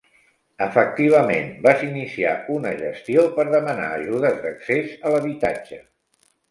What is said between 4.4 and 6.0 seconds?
d'accés a l'habitatge.